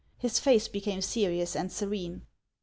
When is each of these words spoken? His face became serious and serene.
His 0.17 0.39
face 0.39 0.67
became 0.67 0.99
serious 1.03 1.55
and 1.55 1.71
serene. 1.71 2.23